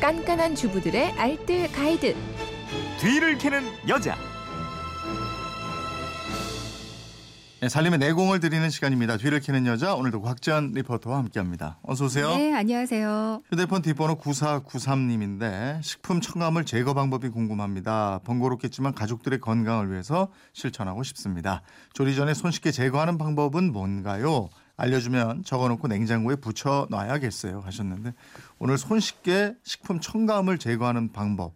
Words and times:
깐깐한 0.00 0.54
주부들의 0.54 1.12
알뜰 1.12 1.70
가이드. 1.72 2.16
뒤를 3.00 3.36
캐는 3.36 3.62
여자. 3.86 4.16
네, 7.60 7.68
살림의 7.68 7.98
내공을 7.98 8.40
드리는 8.40 8.70
시간입니다. 8.70 9.18
뒤를 9.18 9.40
캐는 9.40 9.66
여자 9.66 9.94
오늘도 9.94 10.22
곽지연 10.22 10.72
리포터와 10.72 11.18
함께합니다. 11.18 11.78
어서 11.82 12.06
오세요. 12.06 12.34
네, 12.34 12.54
안녕하세요. 12.54 13.42
휴대폰 13.50 13.82
뒷번호 13.82 14.16
9493님인데 14.16 15.82
식품 15.82 16.22
첨가물 16.22 16.64
제거 16.64 16.94
방법이 16.94 17.28
궁금합니다. 17.28 18.20
번거롭겠지만 18.24 18.94
가족들의 18.94 19.40
건강을 19.40 19.92
위해서 19.92 20.28
실천하고 20.54 21.02
싶습니다. 21.02 21.60
조리 21.92 22.16
전에 22.16 22.32
손쉽게 22.32 22.70
제거하는 22.70 23.18
방법은 23.18 23.70
뭔가요? 23.70 24.48
알려주면 24.80 25.44
적어놓고 25.44 25.88
냉장고에 25.88 26.36
붙여 26.36 26.86
놔야겠어요 26.90 27.60
하셨는데 27.60 28.14
오늘 28.58 28.78
손쉽게 28.78 29.54
식품 29.62 30.00
첨가물 30.00 30.58
제거하는 30.58 31.12
방법 31.12 31.52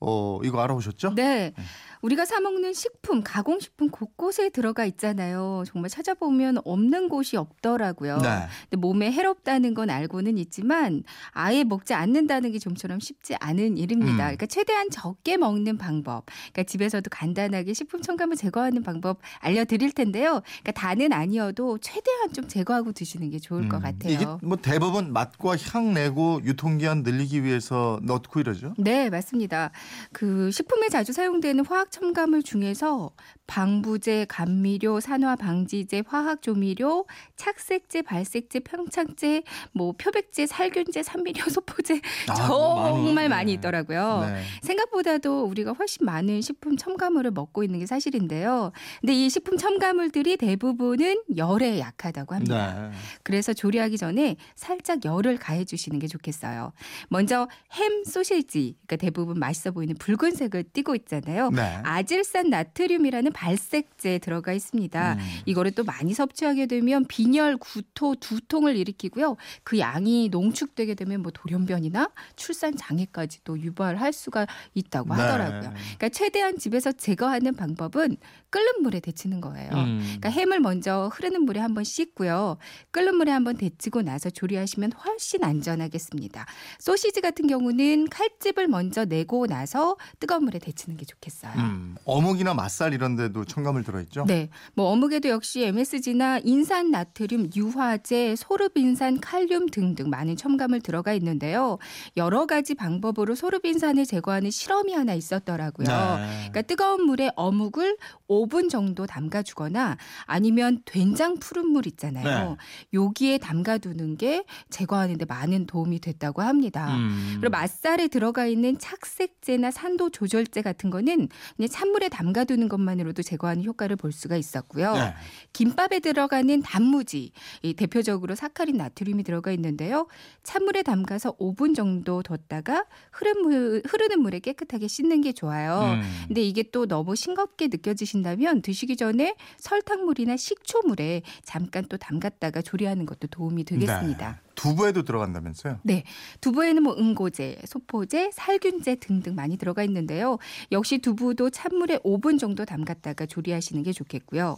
어 0.00 0.38
이거 0.44 0.60
알아보셨죠? 0.62 1.14
네. 1.14 1.54
우리가 2.02 2.24
사 2.24 2.40
먹는 2.40 2.72
식품, 2.72 3.22
가공식품 3.22 3.90
곳곳에 3.90 4.50
들어가 4.50 4.84
있잖아요. 4.84 5.64
정말 5.66 5.90
찾아보면 5.90 6.58
없는 6.64 7.08
곳이 7.08 7.36
없더라고요. 7.36 8.18
네. 8.18 8.46
근데 8.62 8.76
몸에 8.76 9.10
해롭다는 9.10 9.74
건 9.74 9.90
알고는 9.90 10.38
있지만 10.38 11.02
아예 11.30 11.64
먹지 11.64 11.94
않는다는 11.94 12.52
게 12.52 12.58
좀처럼 12.58 13.00
쉽지 13.00 13.34
않은 13.40 13.78
일입니다. 13.78 14.12
음. 14.12 14.16
그러니까 14.18 14.46
최대한 14.46 14.90
적게 14.90 15.36
먹는 15.36 15.78
방법. 15.78 16.26
그러니까 16.52 16.62
집에서도 16.64 17.08
간단하게 17.10 17.72
식품 17.72 18.02
첨가물 18.02 18.36
제거하는 18.36 18.82
방법 18.82 19.20
알려드릴 19.40 19.92
텐데요. 19.92 20.42
그러니까 20.62 20.72
다는 20.72 21.12
아니어도 21.12 21.78
최대한 21.78 22.32
좀 22.32 22.46
제거하고 22.48 22.92
드시는 22.92 23.30
게 23.30 23.38
좋을 23.38 23.68
것 23.68 23.78
음, 23.78 23.82
같아요. 23.82 24.12
이게 24.12 24.26
뭐 24.42 24.56
대부분 24.56 25.12
맛과 25.12 25.56
향 25.72 25.94
내고 25.94 26.40
유통기한 26.44 27.02
늘리기 27.02 27.44
위해서 27.44 28.00
넣고 28.02 28.40
이러죠? 28.40 28.74
네, 28.78 29.10
맞습니다. 29.10 29.70
그 30.12 30.50
식품에 30.50 30.88
자주 30.88 31.12
사용되는 31.12 31.64
화학 31.66 31.87
첨가물 31.90 32.42
중에서 32.42 33.10
방부제, 33.46 34.26
감미료, 34.28 35.00
산화 35.00 35.36
방지제, 35.36 36.02
화학 36.06 36.42
조미료, 36.42 37.06
착색제, 37.36 38.02
발색제, 38.02 38.60
평착제, 38.60 39.42
뭐 39.72 39.92
표백제, 39.92 40.46
살균제, 40.46 41.02
산미료, 41.02 41.44
소포제 41.48 42.00
아, 42.28 42.34
정말 42.34 43.28
많이, 43.28 43.28
많이 43.28 43.46
네. 43.46 43.52
있더라고요. 43.54 44.20
네. 44.26 44.42
생각보다도 44.62 45.44
우리가 45.44 45.72
훨씬 45.72 46.04
많은 46.04 46.42
식품 46.42 46.76
첨가물을 46.76 47.30
먹고 47.30 47.64
있는 47.64 47.78
게 47.78 47.86
사실인데요. 47.86 48.72
근데 49.00 49.14
이 49.14 49.30
식품 49.30 49.56
첨가물들이 49.56 50.36
대부분은 50.36 51.22
열에 51.36 51.78
약하다고 51.80 52.34
합니다. 52.34 52.90
네. 52.90 52.96
그래서 53.22 53.54
조리하기 53.54 53.96
전에 53.96 54.36
살짝 54.56 55.04
열을 55.06 55.38
가해 55.38 55.64
주시는 55.64 55.98
게 55.98 56.06
좋겠어요. 56.06 56.72
먼저 57.08 57.48
햄 57.72 58.04
소시지, 58.04 58.76
그러니까 58.86 58.96
대부분 58.96 59.38
맛있어 59.38 59.70
보이는 59.70 59.94
붉은색을 59.96 60.64
띠고 60.74 60.94
있잖아요. 60.96 61.48
네. 61.50 61.77
아질산 61.84 62.50
나트륨이라는 62.50 63.32
발색제 63.32 64.18
들어가 64.18 64.52
있습니다. 64.52 65.14
음. 65.14 65.18
이거를 65.46 65.72
또 65.72 65.84
많이 65.84 66.14
섭취하게 66.14 66.66
되면 66.66 67.04
빈혈, 67.06 67.58
구토, 67.58 68.14
두통을 68.16 68.76
일으키고요. 68.76 69.36
그 69.64 69.78
양이 69.78 70.28
농축되게 70.28 70.94
되면 70.94 71.22
뭐 71.22 71.30
돌연변이나 71.32 72.10
출산 72.36 72.76
장애까지 72.76 73.40
또 73.44 73.58
유발할 73.58 74.12
수가 74.12 74.46
있다고 74.74 75.14
네. 75.14 75.22
하더라고요. 75.22 75.72
그러니까 75.72 76.08
최대한 76.08 76.58
집에서 76.58 76.92
제거하는 76.92 77.54
방법은 77.54 78.16
끓는 78.50 78.82
물에 78.82 79.00
데치는 79.00 79.40
거예요. 79.40 79.70
음. 79.72 80.00
그러니까 80.00 80.30
햄을 80.30 80.60
먼저 80.60 81.10
흐르는 81.12 81.42
물에 81.42 81.60
한번 81.60 81.84
씻고요. 81.84 82.56
끓는 82.90 83.16
물에 83.16 83.30
한번 83.30 83.56
데치고 83.56 84.02
나서 84.02 84.30
조리하시면 84.30 84.92
훨씬 84.92 85.44
안전하겠습니다. 85.44 86.46
소시지 86.78 87.20
같은 87.20 87.46
경우는 87.46 88.08
칼집을 88.08 88.68
먼저 88.68 89.04
내고 89.04 89.46
나서 89.46 89.96
뜨거운 90.20 90.44
물에 90.44 90.58
데치는 90.58 90.96
게 90.96 91.04
좋겠어요. 91.04 91.52
음, 91.56 91.67
어묵이나 92.04 92.54
맛살 92.54 92.94
이런 92.94 93.16
데도 93.16 93.44
첨가물 93.44 93.84
들어있죠? 93.84 94.24
네, 94.26 94.48
뭐 94.74 94.86
어묵에도 94.90 95.28
역시 95.28 95.64
MSG나 95.64 96.40
인산 96.44 96.90
나트륨, 96.90 97.50
유화제, 97.54 98.36
소르빈산, 98.36 99.20
칼륨 99.20 99.68
등등 99.68 100.08
많은 100.10 100.36
첨가물 100.36 100.80
들어가 100.80 101.12
있는데요. 101.14 101.78
여러 102.16 102.46
가지 102.46 102.74
방법으로 102.74 103.34
소르빈산을 103.34 104.06
제거하는 104.06 104.50
실험이 104.50 104.94
하나 104.94 105.14
있었더라고요. 105.14 105.86
네. 105.86 106.26
그러니까 106.50 106.62
뜨거운 106.62 107.04
물에 107.04 107.30
어묵을 107.36 107.96
5분 108.28 108.70
정도 108.70 109.06
담가주거나 109.06 109.96
아니면 110.24 110.80
된장 110.84 111.38
푸른 111.38 111.66
물 111.66 111.86
있잖아요. 111.86 112.56
여기에 112.92 113.38
담가두는 113.38 114.16
게 114.16 114.44
제거하는데 114.70 115.24
많은 115.24 115.66
도움이 115.66 116.00
됐다고 116.00 116.42
합니다. 116.42 116.96
음. 116.96 117.36
그리고 117.40 117.50
맛살에 117.50 118.08
들어가 118.08 118.46
있는 118.46 118.78
착색제나 118.78 119.70
산도 119.70 120.10
조절제 120.10 120.62
같은 120.62 120.90
거는 120.90 121.28
그냥 121.58 121.68
찬물에 121.68 122.08
담가두는 122.08 122.68
것만으로도 122.68 123.22
제거하는 123.22 123.64
효과를 123.64 123.96
볼 123.96 124.12
수가 124.12 124.36
있었고요. 124.36 124.94
네. 124.94 125.14
김밥에 125.52 125.98
들어가는 125.98 126.62
단무지, 126.62 127.32
이 127.62 127.74
대표적으로 127.74 128.36
사카린 128.36 128.76
나트륨이 128.76 129.24
들어가 129.24 129.50
있는데요. 129.50 130.06
찬물에 130.44 130.84
담가서 130.84 131.36
5분 131.36 131.74
정도 131.74 132.22
뒀다가 132.22 132.84
흐른 133.10 133.42
물, 133.42 133.82
흐르는 133.84 134.20
물에 134.22 134.38
깨끗하게 134.38 134.86
씻는 134.86 135.20
게 135.20 135.32
좋아요. 135.32 135.96
음. 135.96 136.02
근데 136.28 136.42
이게 136.42 136.62
또 136.62 136.86
너무 136.86 137.16
싱겁게 137.16 137.66
느껴지신다면 137.66 138.62
드시기 138.62 138.96
전에 138.96 139.34
설탕물이나 139.58 140.36
식초물에 140.36 141.22
잠깐 141.42 141.86
또 141.88 141.96
담갔다가 141.96 142.62
조리하는 142.62 143.04
것도 143.04 143.26
도움이 143.26 143.64
되겠습니다. 143.64 144.30
네. 144.30 144.47
두부에도 144.58 145.04
들어간다면서요? 145.04 145.78
네. 145.84 146.02
두부에는 146.40 146.82
뭐 146.82 146.96
응고제, 146.98 147.60
소포제, 147.64 148.30
살균제 148.34 148.96
등등 148.96 149.36
많이 149.36 149.56
들어가 149.56 149.84
있는데요. 149.84 150.38
역시 150.72 150.98
두부도 150.98 151.50
찬물에 151.50 151.98
5분 151.98 152.40
정도 152.40 152.64
담갔다가 152.64 153.26
조리하시는 153.26 153.82
게 153.84 153.92
좋겠고요. 153.92 154.56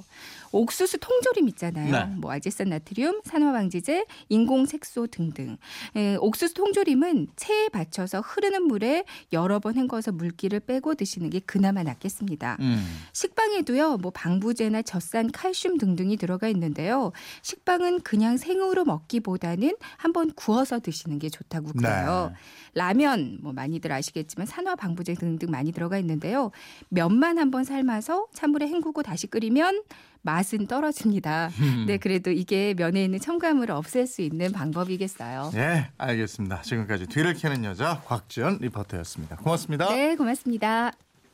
옥수수 0.53 0.99
통조림 0.99 1.49
있잖아요. 1.51 1.93
네. 1.93 2.15
뭐 2.17 2.33
아질산 2.33 2.71
나트륨, 2.71 3.21
산화방지제, 3.25 4.07
인공색소 4.31 5.09
등등. 5.09 5.59
에, 5.95 6.17
옥수수 6.17 6.55
통조림은 6.55 7.29
체에 7.37 7.69
받쳐서 7.69 8.21
흐르는 8.21 8.63
물에 8.65 9.05
여러 9.35 9.59
번 9.59 9.77
헹궈서 9.77 10.13
물기를 10.13 10.61
빼고 10.61 10.95
드시는 10.95 11.29
게 11.29 11.41
그나마 11.41 11.83
낫겠습니다. 11.83 12.57
음. 12.61 12.85
식빵에도요, 13.13 13.99
뭐 13.99 14.11
방부제나 14.11 14.83
젖산 14.83 15.31
칼슘 15.31 15.77
등등이 15.77 16.17
들어가 16.17 16.49
있는데요. 16.49 17.13
식빵은 17.43 18.01
그냥 18.01 18.39
생으로 18.39 18.85
먹기보다는 18.87 19.77
한번 19.97 20.33
구워서 20.33 20.81
드시는 20.81 21.19
게 21.19 21.29
좋다고 21.29 21.73
그래요. 21.73 22.33
라면 22.75 23.39
뭐 23.43 23.53
많이들 23.53 23.93
아시겠지만 23.93 24.47
산화 24.47 24.77
방부제 24.77 25.15
등등 25.15 25.51
많이 25.51 25.73
들어가 25.73 25.99
있는데요. 25.99 26.51
면만 26.89 27.39
한번 27.39 27.65
삶아서 27.65 28.27
찬물에 28.33 28.69
헹구고 28.69 29.03
다시 29.03 29.27
끓이면 29.27 29.83
맛은 30.23 30.67
떨어집니다. 30.67 31.51
네, 31.87 31.97
그래도 31.97 32.31
이게 32.31 32.75
면에 32.75 33.05
있는 33.05 33.19
첨가물을 33.19 33.75
없앨 33.75 34.07
수 34.07 34.23
있는 34.23 34.53
방법이겠어요. 34.53 35.53
예, 35.55 35.89
알겠습니다. 35.99 36.63
지금까지 36.63 37.07
뒤를 37.07 37.35
캐는 37.35 37.65
여자 37.65 38.01
곽지연 38.05 38.59
리포터였습니다. 38.61 39.37
고맙습니다. 39.37 39.89
네, 39.89 40.17
고맙습니다. 40.17 40.93